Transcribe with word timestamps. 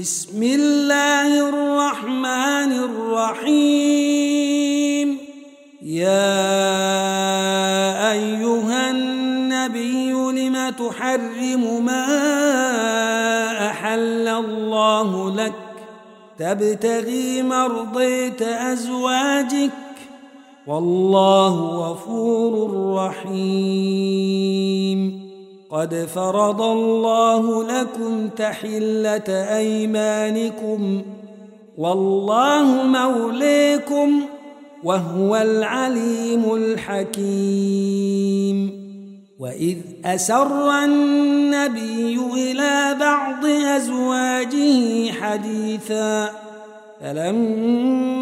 بسم 0.00 0.42
الله 0.42 1.48
الرحمن 1.48 2.72
الرحيم. 3.42 5.18
يا 5.82 6.52
أيها 8.12 8.90
النبي 8.90 10.12
لم 10.12 10.70
تحرم 10.70 11.84
ما 11.84 12.06
أحل 13.70 14.28
الله 14.28 15.34
لك؟ 15.34 15.52
تبتغي 16.38 17.42
مرضيت 17.42 18.42
أزواجك؟ 18.42 19.70
والله 20.66 21.54
غفور 21.60 22.94
رحيم. 22.96 24.31
قد 25.72 26.08
فرض 26.14 26.62
الله 26.62 27.64
لكم 27.64 28.28
تحلة 28.28 29.56
أيمانكم 29.56 31.02
والله 31.78 32.82
موليكم 32.82 34.22
وهو 34.84 35.36
العليم 35.36 36.54
الحكيم. 36.54 37.72
وإذ 39.38 39.76
أسر 40.04 40.84
النبي 40.84 42.20
إلى 42.34 42.96
بعض 43.00 43.46
أزواجه 43.46 45.12
حديثا 45.12 46.30
فلما 47.00 48.21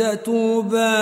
تتوبا 0.00 0.96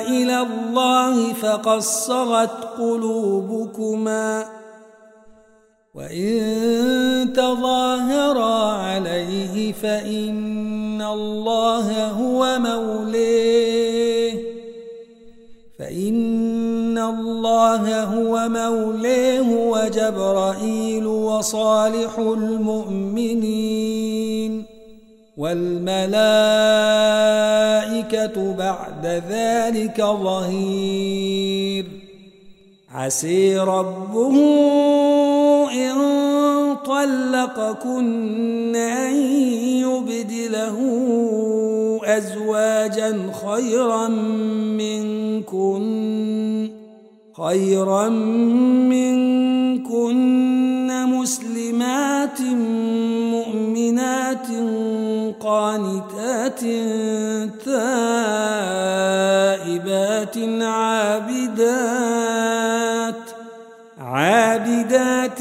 إلى 0.00 0.40
الله 0.40 1.32
فقد 1.32 1.78
صغت 1.78 2.64
قلوبكما 2.78 4.44
وإن 5.94 7.32
تظاهرا 7.36 8.72
عليه 8.72 9.72
فإن 9.72 11.02
الله 11.02 12.06
هو 12.06 12.58
موليه 12.58 14.32
فإن 15.78 16.98
الله 16.98 18.02
هو 18.04 18.48
موليه 18.48 19.70
وجبرائيل 19.70 21.06
وصالح 21.06 22.18
المؤمنين 22.18 23.84
والملائكة 25.36 26.04
بعد 28.54 29.22
ذلك 29.30 30.00
ظهير. 30.00 31.84
عسي 32.94 33.58
ربه 33.58 34.34
إن 35.72 35.94
طلقكن 36.86 38.76
أن 38.76 39.14
يبدله 39.82 40.78
أزواجا 42.04 43.30
خيرا 43.46 44.08
منكن 44.78 45.84
خيرا 47.36 48.08
منكن 48.88 50.14
مسلمات 51.06 52.40
مؤمنات 53.84 54.48
قانتات 55.40 56.60
تائبات 57.64 57.84
عابدات 60.62 61.94
عابدات 64.00 65.40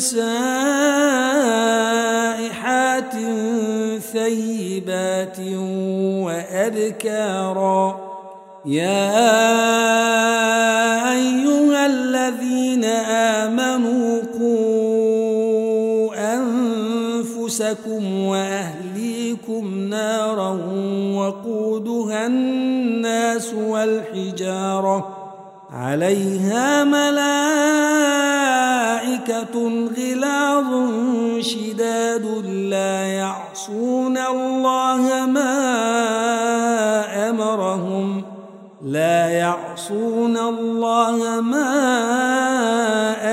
سائحات 0.00 0.34
ثيبات 4.12 5.38
وأبكارا. 6.26 7.86
يا 8.66 9.16
أيها 11.12 11.86
الذين 11.86 12.84
آمنوا 12.84 14.22
قوا 14.38 14.95
أنفسكم 17.60 18.24
وأهليكم 18.24 19.74
نارا 19.78 20.50
وقودها 21.14 22.26
الناس 22.26 23.54
والحجارة 23.54 25.16
عليها 25.72 26.84
ملائكة 26.84 27.16
غلاظ 29.98 30.90
شداد 31.40 32.26
لا 32.46 33.06
يعصون 33.06 34.18
الله 34.18 35.26
ما 35.26 35.55
لا 38.86 39.28
يعصون 39.28 40.36
الله 40.36 41.40
ما 41.40 41.74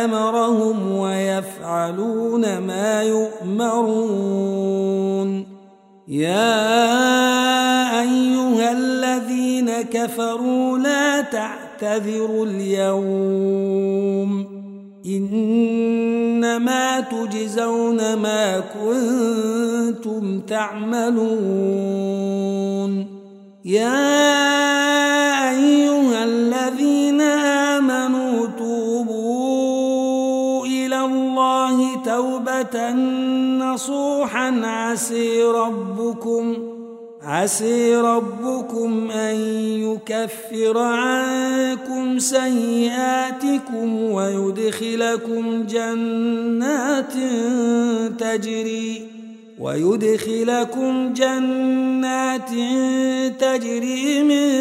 أمرهم 0.05 0.97
ويفعلون 0.97 2.57
ما 2.57 3.03
يؤمرون. 3.03 4.23
يا 6.07 6.81
أيها 8.01 8.71
الذين 8.71 9.81
كفروا 9.81 10.77
لا 10.77 11.21
تعتذروا 11.21 12.45
اليوم. 12.45 13.73
إنما 15.05 16.99
تجزون 16.99 18.13
ما 18.15 18.59
كنتم 18.59 20.39
تعملون. 20.39 21.93
يا 23.65 24.62
الله 31.13 32.03
توبة 32.05 32.91
نصوحا 33.59 34.61
عسي 34.63 35.43
ربكم 35.43 36.73
عسي 37.23 37.95
ربكم 37.95 39.11
أن 39.11 39.35
يكفر 39.81 40.77
عنكم 40.77 42.19
سيئاتكم 42.19 44.03
ويدخلكم 44.03 45.65
جنات 45.65 47.13
تجري 48.19 49.07
ويدخلكم 49.59 51.13
جنات 51.13 52.49
تجري 53.39 54.23
من 54.23 54.53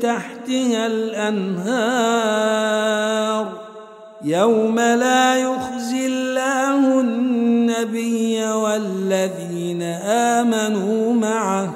تحتها 0.00 0.86
الأنهار. 0.86 2.32
يوم 4.24 4.78
لا 4.78 5.36
يخزي 5.36 6.06
الله 6.06 7.00
النبي 7.00 8.44
والذين 8.44 9.82
آمنوا 10.06 11.12
معه 11.14 11.74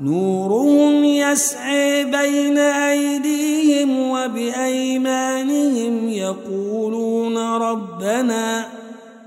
نورهم 0.00 1.04
يسعي 1.04 2.04
بين 2.04 2.58
أيديهم 2.58 4.10
وبأيمانهم 4.10 6.08
يقولون 6.08 7.38
ربنا 7.38 8.64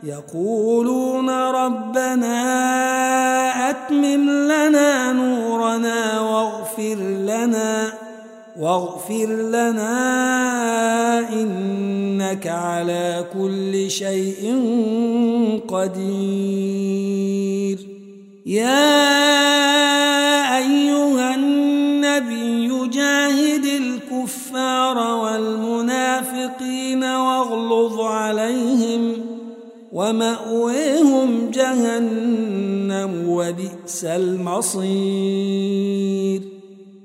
يقولون 0.03 1.29
ربنا 1.29 2.39
أتمم 3.69 4.29
لنا 4.29 5.11
نورنا 5.11 6.19
واغفر 6.19 6.95
لنا 7.25 8.04
واغفر 8.59 9.25
لنا 9.25 9.95
إنك 11.29 12.47
على 12.47 13.25
كل 13.33 13.91
شيء 13.91 14.55
قدير. 15.67 17.79
يا 18.45 18.97
أيها 20.57 21.35
النبي 21.35 22.87
جاهد 22.87 23.65
الكفار 23.65 24.97
والمنافقين 24.97 27.03
واغلظ 27.03 27.99
عليهم 27.99 29.13
ومأويهم 29.91 31.51
جهنم 31.51 33.29
وبئس 33.29 34.05
المصير. 34.05 34.95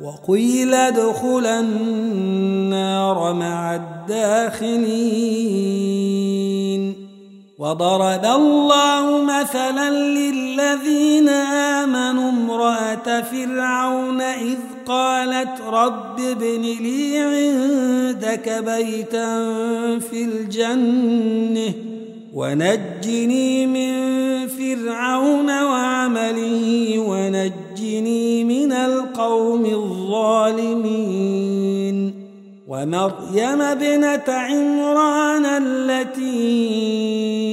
وقيل 0.00 0.74
ادخلا 0.74 1.60
النار 1.60 3.32
مع 3.34 3.74
الداخلين. 3.74 5.40
وضرب 7.60 8.24
الله 8.24 9.22
مثلا 9.22 9.90
للذين 9.90 11.28
آمنوا 11.28 12.30
امرأة 12.30 13.20
فرعون 13.22 14.20
إذ 14.20 14.58
قالت 14.86 15.60
رب 15.60 16.20
ابن 16.20 16.62
لي 16.62 17.18
عندك 17.18 18.62
بيتا 18.66 19.38
في 19.98 20.24
الجنة 20.24 21.74
ونجني 22.34 23.66
من 23.66 24.48
فرعون 24.48 25.62
وعمله 25.62 26.98
ونجني 26.98 27.69
ومريم 32.82 33.62
ابنة 33.62 34.22
عمران 34.28 35.46
التي 35.46 36.38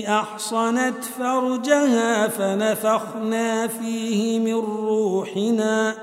أحصنت 0.08 1.04
فرجها 1.20 2.28
فنفخنا 2.28 3.68
فيه 3.68 4.40
من 4.40 4.54
روحنا 4.54 5.94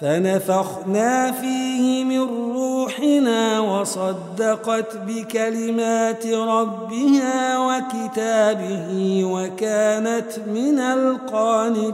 فنفخنا 0.00 1.32
فيه 1.32 2.04
من 2.04 2.20
روحنا 2.56 3.60
وصدقت 3.60 4.96
بكلمات 5.06 6.26
ربها 6.26 7.58
وكتابه 7.58 9.22
وكانت 9.24 10.38
من 10.46 10.78
القانتين. 10.78 11.86